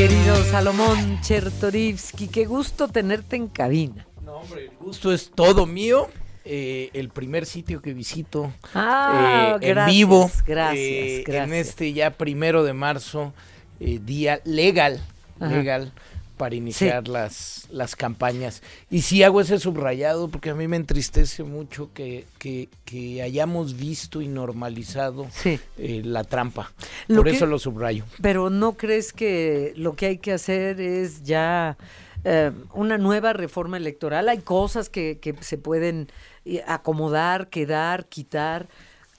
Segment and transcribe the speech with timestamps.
[0.00, 4.06] querido Salomón Chertorivsky, qué gusto tenerte en cabina.
[4.24, 6.08] No, hombre, el gusto es todo mío.
[6.42, 11.46] Eh, el primer sitio que visito Ah, eh, en vivo gracias, eh, gracias.
[11.48, 13.34] en este ya primero de marzo,
[13.78, 15.02] eh, día legal,
[15.38, 15.54] Ajá.
[15.54, 15.92] legal
[16.40, 18.62] para iniciar las, las campañas.
[18.90, 23.76] Y sí hago ese subrayado porque a mí me entristece mucho que, que, que hayamos
[23.76, 25.60] visto y normalizado Sí.
[25.76, 26.72] eh, la trampa.
[27.08, 28.06] Lo Por que- eso lo subrayo.
[28.22, 31.76] Pero ¿no crees que lo que hay que hacer es ya
[32.24, 34.30] eh, una nueva reforma electoral?
[34.30, 36.08] Hay cosas que, que se pueden
[36.46, 38.66] eh, acomodar, quedar, quitar,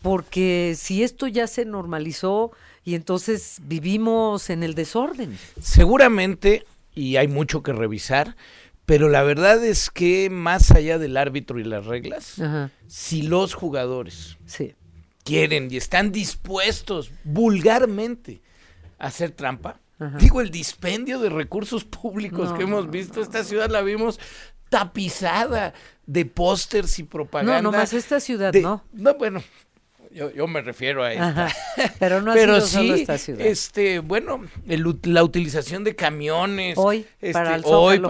[0.02, 2.52] porque si esto ya se normalizó
[2.84, 5.38] y entonces vivimos en el desorden.
[5.62, 8.36] Seguramente, y hay mucho que revisar,
[8.86, 13.54] pero la verdad es que más allá del árbitro y las reglas, Ajá, si los
[13.54, 14.76] jugadores sí.
[15.24, 18.42] quieren y están dispuestos vulgarmente
[19.00, 20.18] a hacer trampa, Ajá.
[20.18, 24.20] digo, el dispendio de recursos públicos No, que hemos no, visto, esta ciudad la vimos
[24.70, 25.74] tapizada
[26.06, 27.62] de pósters y propaganda.
[27.62, 28.84] No, nomás esta ciudad, de- ¿no?
[28.94, 29.44] No, bueno,
[30.14, 31.28] yo, yo me refiero a esta.
[31.46, 31.56] Ajá.
[32.00, 33.46] Pero no ha Pero sido solo sí, esta ciudad.
[33.46, 36.78] este, bueno, el la utilización de camiones.
[36.78, 38.02] Hoy, este, para el hoy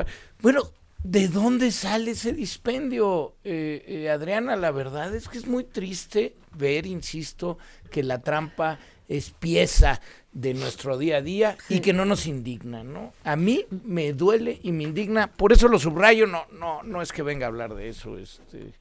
[0.42, 0.64] bueno,
[1.04, 4.56] ¿de dónde sale ese dispendio, eh, eh, Adriana?
[4.56, 7.58] La verdad es que es muy triste ver, insisto,
[7.92, 12.84] que la trampa es pieza de nuestro día a día y que no nos indigna,
[12.84, 13.14] ¿no?
[13.24, 17.12] A mí me duele y me indigna, por eso lo subrayo, no, no, no es
[17.12, 18.72] que venga a hablar de eso, este,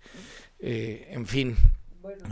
[0.60, 1.56] eh, en fin,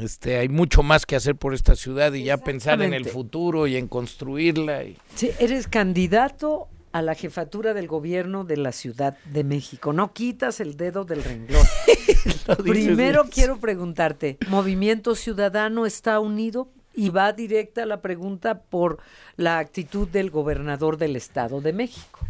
[0.00, 3.66] este, hay mucho más que hacer por esta ciudad y ya pensar en el futuro
[3.66, 4.84] y en construirla.
[4.84, 4.96] Y...
[5.14, 9.92] Sí, eres candidato a la jefatura del gobierno de la Ciudad de México.
[9.92, 11.64] No quitas el dedo del renglón.
[12.62, 13.32] Primero bien.
[13.32, 16.68] quiero preguntarte, ¿Movimiento Ciudadano está unido?
[16.94, 18.98] Y va directa la pregunta por
[19.36, 22.20] la actitud del gobernador del Estado de México.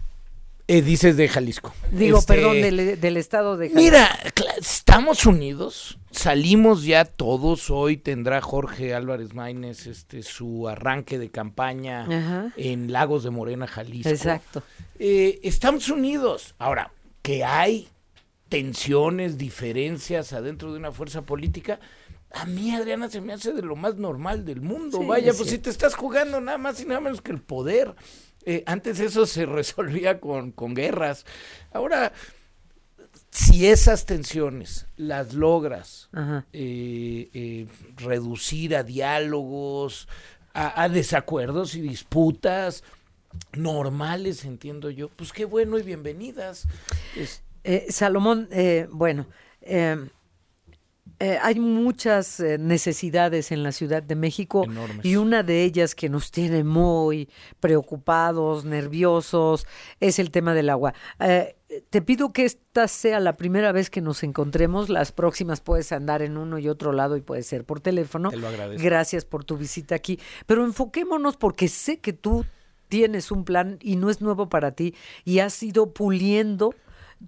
[0.71, 1.73] Eh, dices de Jalisco.
[1.91, 3.83] Digo, Este, perdón, del, del Estado de Jalisco.
[3.83, 4.19] Mira,
[4.61, 7.71] estamos unidos, salimos ya todos.
[7.71, 12.53] Hoy tendrá Jorge Álvarez Maínez este, su arranque de campaña Ajá.
[12.59, 14.11] en Lagos de Morena, Jalisco.
[14.11, 14.63] Exacto.
[14.99, 16.55] Eh, estamos unidos.
[16.59, 16.93] Ahora,
[17.23, 17.89] que hay
[18.51, 21.81] tensiones, diferencias adentro de una fuerza política.
[22.31, 24.99] A mí, Adriana, se me hace de lo más normal del mundo.
[25.01, 27.41] Sí, Vaya, es pues si te estás jugando nada más y nada menos que el
[27.41, 27.95] poder.
[28.51, 31.27] Eh, antes eso se resolvía con, con guerras.
[31.73, 32.13] Ahora,
[33.31, 36.09] si esas tensiones las logras
[36.53, 37.67] eh, eh,
[37.97, 40.09] reducir a diálogos,
[40.55, 42.85] a, a desacuerdos y disputas
[43.53, 46.67] normales, entiendo yo, pues qué bueno y bienvenidas.
[47.17, 49.27] Es- Eh, Salomón, eh, bueno,
[51.21, 55.05] eh, hay muchas eh, necesidades en la Ciudad de México Enormes.
[55.05, 59.67] y una de ellas que nos tiene muy preocupados, nerviosos,
[59.99, 60.95] es el tema del agua.
[61.19, 61.57] Eh,
[61.91, 64.89] te pido que esta sea la primera vez que nos encontremos.
[64.89, 68.31] Las próximas puedes andar en uno y otro lado y puede ser por teléfono.
[68.31, 68.85] Te lo agradezco.
[68.85, 70.21] Gracias por tu visita aquí.
[70.47, 72.45] Pero enfoquémonos porque sé que tú
[72.89, 76.75] tienes un plan y no es nuevo para ti y has ido puliendo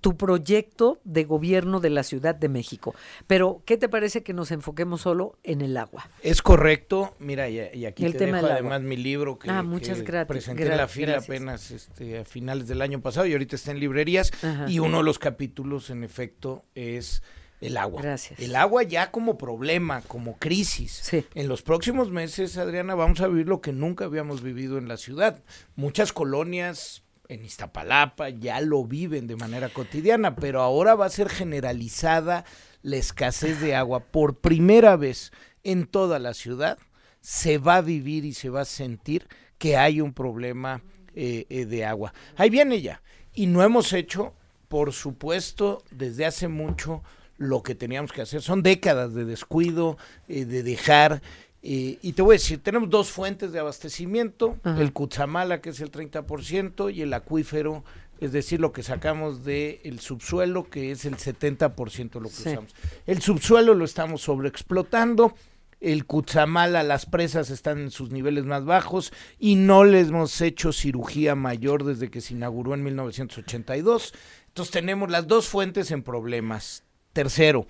[0.01, 2.95] tu proyecto de gobierno de la Ciudad de México.
[3.27, 6.09] Pero, ¿qué te parece que nos enfoquemos solo en el agua?
[6.23, 8.59] Es correcto, mira, y, y aquí El te tema dejo agua.
[8.61, 11.25] además mi libro que, Ah, muchas que gracias, presenté en gra- la fila gracias.
[11.29, 14.31] apenas este, a finales del año pasado y ahorita está en librerías.
[14.43, 14.71] Ajá.
[14.71, 17.23] Y uno de los capítulos, en efecto, es
[17.61, 18.01] el agua.
[18.01, 18.39] Gracias.
[18.41, 20.93] El agua ya como problema, como crisis.
[21.03, 21.27] Sí.
[21.35, 24.97] En los próximos meses, Adriana, vamos a vivir lo que nunca habíamos vivido en la
[24.97, 25.43] ciudad.
[25.77, 31.29] Muchas colonias en Iztapalapa ya lo viven de manera cotidiana, pero ahora va a ser
[31.29, 32.45] generalizada
[32.83, 35.33] la escasez de agua por primera vez
[35.63, 36.79] en toda la ciudad.
[37.21, 40.83] Se va a vivir y se va a sentir que hay un problema
[41.15, 42.13] eh, eh, de agua.
[42.37, 43.01] Ahí viene ya.
[43.33, 44.35] Y no hemos hecho,
[44.67, 47.05] por supuesto, desde hace mucho
[47.37, 48.43] lo que teníamos que hacer.
[48.43, 51.23] Son décadas de descuido, eh, de dejar.
[51.63, 54.81] Eh, y te voy a decir, tenemos dos fuentes de abastecimiento, Ajá.
[54.81, 57.85] el Cutzamala, que es el 30%, y el acuífero,
[58.21, 62.49] es decir, lo que sacamos del subsuelo, que es el 70% de lo que Sí.
[62.51, 62.75] usamos.
[63.07, 65.35] El subsuelo lo estamos sobreexplotando,
[65.81, 70.73] el Cutzamala, las presas están en sus niveles más bajos y no les hemos hecho
[70.73, 74.13] cirugía mayor desde que se inauguró en 1982.
[74.49, 76.85] Entonces tenemos las dos fuentes en problemas.
[77.15, 77.67] Tercero,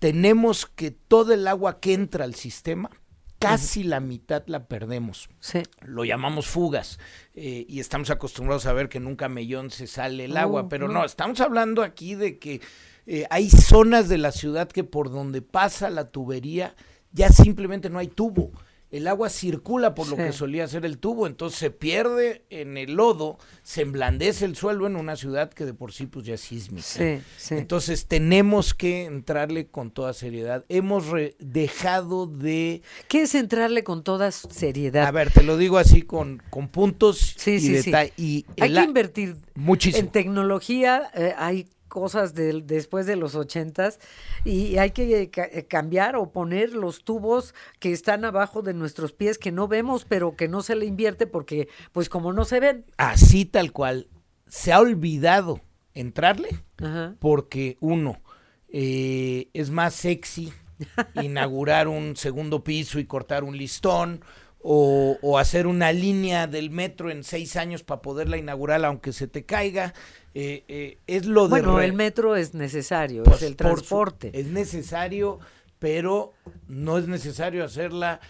[0.00, 2.90] tenemos que todo el agua que entra al sistema,
[3.42, 5.62] casi la mitad la perdemos Sí.
[5.82, 6.98] lo llamamos fugas
[7.34, 10.94] eh, y estamos acostumbrados a ver que nunca mellón se sale el agua, pero no.
[10.94, 12.60] no, estamos hablando aquí de que
[13.06, 16.74] eh, hay zonas de la ciudad que por donde pasa la tubería
[17.12, 18.52] ya simplemente no hay tubo.
[18.92, 20.22] El agua circula por lo Sí.
[20.22, 24.86] que solía ser el tubo, entonces se pierde en el lodo, se emblandece el suelo
[24.86, 26.86] en una ciudad que de por sí pues ya es sísmica.
[26.86, 27.54] Sí, sí.
[27.56, 30.64] Entonces tenemos que entrarle con toda seriedad.
[30.68, 32.82] Hemos re- dejado de...
[33.08, 35.06] ¿Qué es entrarle con toda seriedad?
[35.06, 38.12] A ver, te lo digo así con, con puntos y detalle.
[38.16, 40.04] Y Hay que invertir muchísimo.
[40.06, 41.10] en tecnología.
[41.14, 44.00] eh, hay cosas del- después de los ochentas
[44.46, 49.36] y hay que eh, cambiar o poner los tubos que están abajo de nuestros pies
[49.36, 52.86] que no vemos pero que no se le invierte porque pues como no se ven
[52.96, 54.08] Así tal cual.
[54.46, 55.60] Se ha olvidado
[55.92, 56.48] entrarle
[56.78, 57.14] Ajá.
[57.20, 58.22] porque uno
[58.70, 60.50] eh, es más sexy
[61.22, 64.24] inaugurar un segundo piso y cortar un listón
[64.62, 69.26] o, o hacer una línea del metro en seis años para poderla inaugurar aunque se
[69.28, 69.92] te caiga
[70.34, 73.74] Eh, eh, es lo de bueno el metro es necesario pues, es el por su-
[73.74, 75.38] transporte es necesario
[75.78, 76.32] pero
[76.68, 78.20] no es necesario hacerla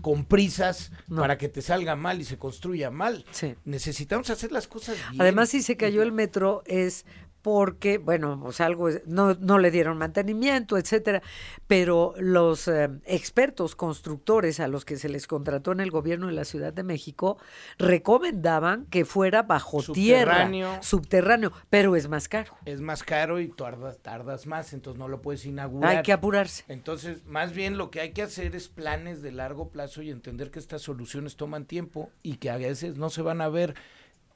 [0.00, 1.20] con prisas No.
[1.22, 3.54] para que te salga mal y se construya mal Sí.
[3.64, 7.04] necesitamos hacer las cosas bien Además, si se cayó el metro es
[7.48, 11.22] porque, bueno, o sea, algo no, no le dieron mantenimiento, etcétera,
[11.66, 16.34] pero los eh, expertos constructores a los que se les contrató en el gobierno de
[16.34, 17.38] la Ciudad de México
[17.78, 20.68] recomendaban que fuera bajo Subterráneo.
[20.68, 22.52] tierra, subterráneo, pero es más caro.
[22.66, 25.96] es más caro y tardas, tardas más, entonces no lo puedes inaugurar.
[25.96, 26.64] Hay que apurarse.
[26.68, 30.50] Entonces, más bien lo que hay que hacer es planes de largo plazo y entender
[30.50, 33.74] que estas soluciones toman tiempo y que a veces no se van a ver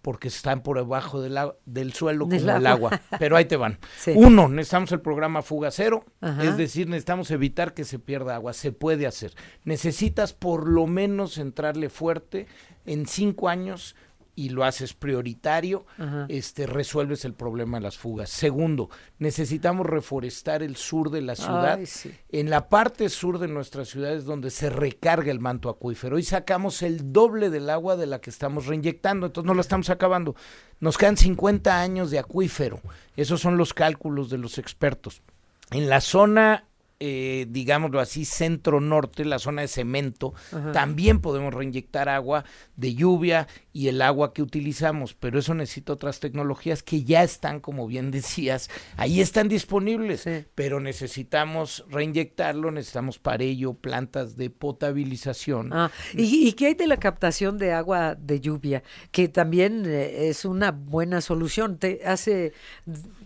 [0.02, 2.90] porque están por debajo del, agua- del suelo Del como el agua.
[2.90, 3.00] agua.
[3.18, 3.78] Pero ahí te van.
[3.98, 4.12] Sí.
[4.14, 6.42] Uno, necesitamos el programa Fuga Cero, Ajá.
[6.44, 8.52] es decir, necesitamos evitar que se pierda agua.
[8.52, 9.32] Se puede hacer.
[9.64, 12.46] Necesitas por lo menos entrarle fuerte
[12.84, 13.94] en cinco años
[14.34, 16.26] y lo haces prioritario, Ajá.
[16.28, 18.30] este resuelves el problema de las fugas.
[18.30, 18.88] Segundo,
[19.18, 21.74] necesitamos reforestar el sur de la ciudad.
[21.78, 22.12] Ay, sí.
[22.30, 26.16] En la parte sur de nuestras ciudades donde se recarga el manto acuífero.
[26.16, 29.90] Hoy sacamos el doble del agua de la que estamos reinyectando, entonces no la estamos
[29.90, 30.34] acabando.
[30.80, 32.80] Nos quedan 50 años de acuífero.
[33.16, 35.22] Esos son los cálculos de los expertos.
[35.70, 36.64] En la zona,
[37.00, 40.72] eh, digámoslo así, centro-norte, la zona de cemento, Ajá.
[40.72, 42.44] también podemos reinyectar agua
[42.76, 47.60] de lluvia y el agua que utilizamos, pero eso necesita otras tecnologías que ya están,
[47.60, 50.44] como bien decías, ahí están disponibles, Sí.
[50.54, 55.72] pero necesitamos reinyectarlo, necesitamos para ello plantas de potabilización.
[55.72, 58.82] Ah, ¿y, ¿Y qué hay de la captación de agua de lluvia?
[59.10, 61.78] Que también eh, es una buena solución.
[61.78, 62.52] Te, hace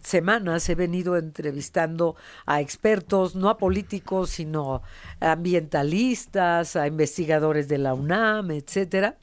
[0.02, 2.14] semanas he venido entrevistando
[2.46, 4.82] a expertos, no a políticos, sino
[5.20, 9.18] a ambientalistas, a investigadores de la UNAM, etcétera.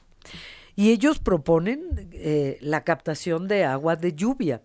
[0.76, 4.60] Y ellos proponen eh, la captación de agua de lluvia,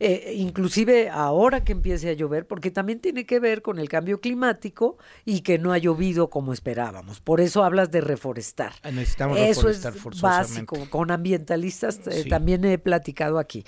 [0.00, 4.20] Eh, inclusive ahora que empiece a llover, porque también tiene que ver con el cambio
[4.20, 7.20] climático y que no ha llovido como esperábamos.
[7.20, 8.72] Por eso hablas de reforestar.
[8.82, 10.52] Ah, Necesitamos Eso es reforestar forzosamente.
[10.70, 10.90] básico.
[10.90, 12.28] Con ambientalistas eh, Sí.
[12.28, 13.64] también he platicado aquí.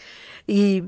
[0.47, 0.83] Y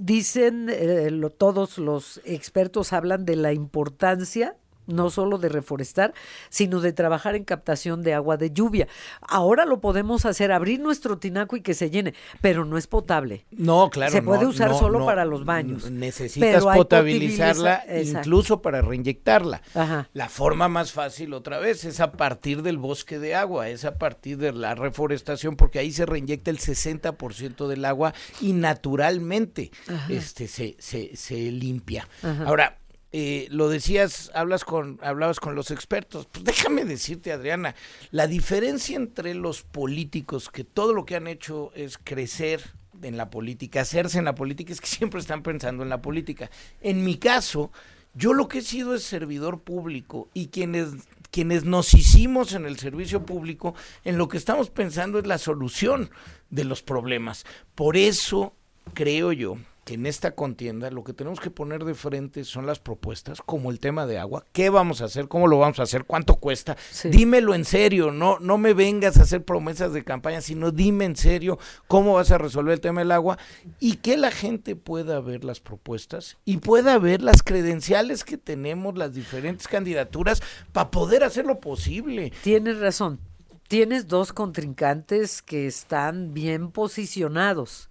[0.00, 4.56] dicen, eh, lo- todos los expertos hablan de la importancia
[4.86, 6.14] no solo de reforestar,
[6.48, 8.88] sino de trabajar en captación de agua de lluvia.
[9.20, 13.44] Ahora lo podemos hacer, abrir nuestro tinaco y que se llene, pero no es potable.
[13.50, 14.12] No, claro.
[14.12, 15.06] Se puede no, usar no, solo no.
[15.06, 15.90] para los baños.
[15.90, 19.62] Necesitas Pero potabilizarla incluso para reinyectarla.
[19.74, 20.08] Ajá.
[20.12, 23.98] La forma más fácil otra vez es a partir del bosque de agua, es a
[23.98, 29.70] partir de la reforestación, porque ahí se reinyecta el 60% del agua y naturalmente
[30.08, 32.08] este se, se, se limpia.
[32.22, 32.44] Ajá.
[32.44, 32.78] Ahora,
[33.16, 36.26] eh, lo decías, hablas con, hablabas con los expertos.
[36.26, 37.76] Pues déjame decirte, Adriana,
[38.10, 43.30] la diferencia entre los políticos, que todo lo que han hecho es crecer en la
[43.30, 46.50] política, hacerse en la política, es que siempre están pensando en la política.
[46.80, 47.70] En mi caso,
[48.14, 50.88] yo lo que he sido es servidor público y quienes
[51.30, 56.10] quienes nos hicimos en el servicio público, en lo que estamos pensando es la solución
[56.50, 57.44] de los problemas.
[57.76, 58.56] Por eso
[58.92, 63.42] creo yo en esta contienda lo que tenemos que poner de frente son las propuestas,
[63.42, 64.44] como el tema de agua.
[64.52, 65.28] ¿Qué vamos a hacer?
[65.28, 66.04] ¿Cómo lo vamos a hacer?
[66.04, 66.76] ¿Cuánto cuesta?
[66.90, 67.10] Sí.
[67.10, 71.16] Dímelo en serio, no, no me vengas a hacer promesas de campaña, sino dime en
[71.16, 73.38] serio cómo vas a resolver el tema del agua
[73.80, 78.96] y que la gente pueda ver las propuestas y pueda ver las credenciales que tenemos,
[78.96, 82.32] las diferentes candidaturas, para poder hacer lo posible.
[82.42, 83.20] Tienes razón.
[83.68, 87.88] Tienes dos contrincantes que están bien posicionados.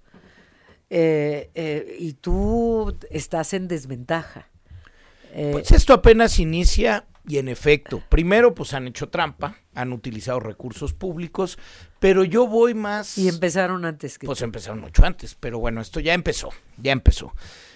[0.89, 4.49] Eh, eh, y tú estás en desventaja.
[5.33, 10.39] Eh, Pues esto apenas inicia y en efecto, primero pues han hecho trampa, han utilizado
[10.39, 11.57] recursos públicos,
[11.99, 13.17] pero yo voy más...
[13.17, 14.45] y empezaron antes que Pues tú.
[14.45, 17.33] empezaron mucho antes, pero bueno, esto ya empezó, ya empezó.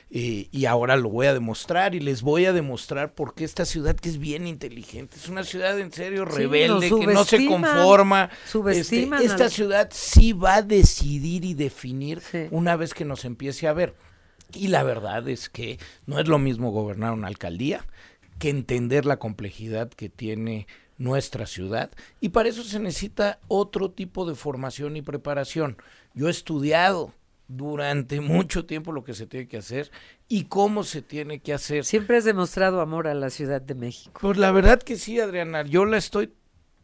[0.10, 3.66] Eh, y ahora lo voy a demostrar y les voy a demostrar por qué esta
[3.66, 8.30] ciudad que es bien inteligente, es una ciudad en serio rebelde, que no se conforma.
[8.70, 12.22] Este, esta ciudad sí va a decidir y definir
[12.52, 13.96] una vez que nos empiece a ver.
[14.54, 17.86] Y la verdad es que no es lo mismo gobernar una alcaldía
[18.40, 24.26] que entender la complejidad que tiene nuestra ciudad y para eso se necesita otro tipo
[24.26, 25.78] de formación y preparación.
[26.14, 27.14] Yo he estudiado
[27.48, 29.92] durante mucho tiempo lo que se tiene que hacer
[30.28, 31.86] y cómo se tiene que hacer.
[31.86, 34.20] Siempre has demostrado amor a la Ciudad de México.
[34.22, 36.32] Pues la verdad que sí, Adriana, yo la estoy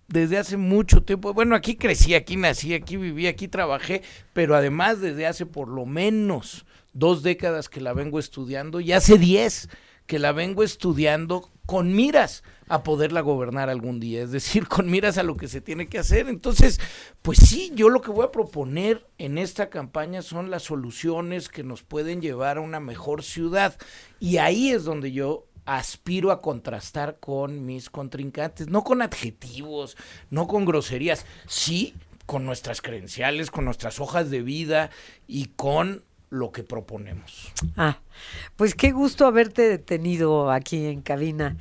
[0.07, 1.33] desde hace mucho tiempo.
[1.33, 4.03] Bueno, aquí crecí, aquí nací, aquí viví, aquí trabajé,
[4.33, 9.17] pero además desde hace por lo menos dos décadas que la vengo estudiando y hace
[9.17, 9.69] diez
[10.13, 15.17] que la vengo estudiando con miras a poderla gobernar algún día, es decir, con miras
[15.17, 16.27] a lo que se tiene que hacer.
[16.27, 16.79] Entonces,
[17.23, 21.63] pues sí, yo lo que voy a proponer en esta campaña son las soluciones que
[21.63, 23.75] nos pueden llevar a una mejor ciudad.
[24.19, 29.97] Y ahí es donde yo aspiro a contrastar con mis contrincantes, no con adjetivos,
[30.29, 31.95] no con groserías, sí
[32.27, 34.91] con nuestras credenciales, con nuestras hojas de vida
[35.25, 37.53] y con lo que proponemos.
[37.77, 37.99] Ah,
[38.55, 41.57] pues qué gusto haberte detenido aquí en cabina,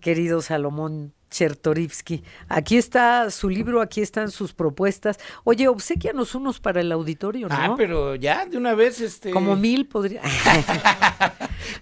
[0.00, 2.24] querido Salomón Chertorivsky.
[2.48, 5.18] Aquí está su libro, aquí están sus propuestas.
[5.44, 7.54] Oye, obsequianos unos para el auditorio, ¿no?
[7.54, 9.30] Ah, pero ya, de una vez, este...
[9.30, 10.22] Como mil podría...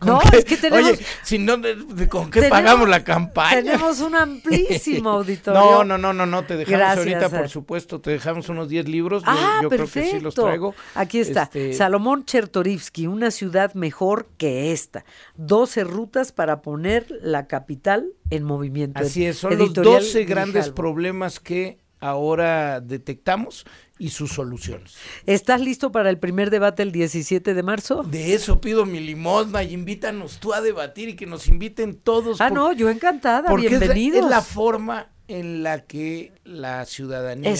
[0.06, 0.90] no, es que tenemos...
[0.90, 1.60] Oye, si no,
[2.08, 3.62] ¿con qué pagamos la campaña?
[3.62, 5.60] Tenemos un amplísimo auditorio.
[5.60, 9.22] No, no, no, no, no, te dejamos ahorita, por supuesto, te dejamos unos 10 libros.
[9.22, 10.74] Yo, ah, yo creo que sí los traigo.
[10.94, 11.74] Aquí está, este...
[11.74, 15.04] Salomón Chertorivsky, una ciudad mejor que esta.
[15.36, 19.00] 12 rutas para poner la capital en movimiento.
[19.00, 23.66] Así es, son los 12 grandes problemas que ahora detectamos
[23.98, 24.96] y sus soluciones.
[25.26, 28.02] ¿Estás listo para el primer debate el 17 de marzo?
[28.02, 32.40] De eso pido mi limosna y invítanos tú a debatir y que nos inviten todos.
[32.40, 34.18] Ah, no, yo encantada, bienvenidos.
[34.18, 37.54] Es la, es la forma en la que la ciudadanía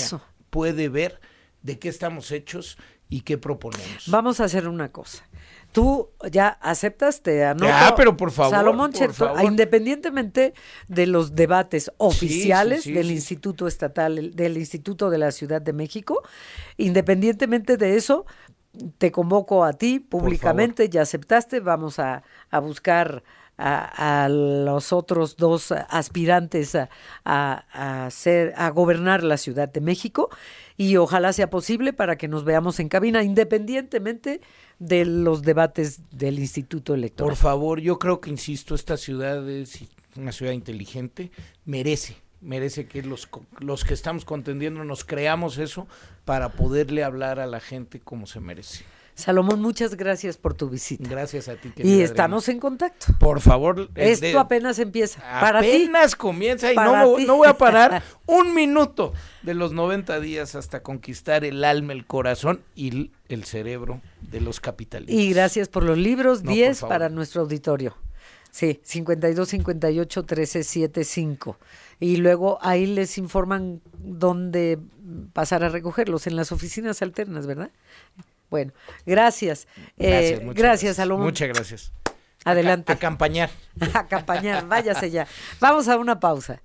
[0.51, 1.21] puede ver
[1.63, 2.79] de qué estamos hechos
[3.09, 4.05] y qué proponemos.
[4.09, 5.27] Vamos a hacer una cosa
[5.77, 7.67] tú ya aceptas, te anoto.
[7.67, 8.51] Ya, pero por favor.
[8.51, 8.93] Salomón
[9.45, 10.55] independientemente
[10.89, 16.23] de los debates oficiales del Instituto Estatal, del Instituto de la Ciudad de México,
[16.79, 18.25] independientemente de eso,
[18.97, 23.23] te convoco a ti públicamente, ya aceptaste, vamos a, a buscar
[23.59, 26.89] a, los otros dos aspirantes a,
[27.25, 28.09] a,
[28.57, 30.31] a gobernar la Ciudad de México
[30.79, 34.41] y ojalá sea posible para que nos veamos en cabina independientemente
[34.79, 37.31] de los debates del Instituto Electoral.
[37.31, 39.85] Por favor, yo creo que, insisto, esta ciudad es
[40.17, 41.31] una ciudad inteligente,
[41.65, 43.29] merece, merece que los,
[43.59, 45.87] los que estamos contendiendo nos creamos eso
[46.25, 48.85] para poderle hablar a la gente como se merece.
[49.17, 51.09] Salomón, muchas gracias por tu visita.
[51.09, 51.73] Gracias a ti.
[51.79, 53.07] Y estamos en contacto.
[53.19, 53.89] Por favor.
[53.95, 55.21] Esto apenas empieza.
[55.21, 60.55] Para apenas comienza y no, no, voy a parar un minuto de los 90 días
[60.55, 65.19] hasta conquistar el alma, el corazón y el cerebro de los capitalistas.
[65.19, 67.97] Y gracias por los libros, 10 para nuestro auditorio.
[68.51, 71.59] Sí, 52 58 13 75.
[72.01, 74.79] Y luego ahí les informan dónde
[75.33, 77.71] pasar a recogerlos en las oficinas alternas, ¿verdad?
[78.51, 78.73] Bueno,
[79.05, 79.67] gracias.
[79.97, 81.27] Gracias, eh, gracias, Salomón.
[81.27, 81.93] Muchas gracias.
[82.45, 82.93] Adelante.
[82.93, 83.51] A, acompañar.
[83.93, 85.27] A acompañar, váyase ya.
[85.61, 86.63] Vamos a una pausa.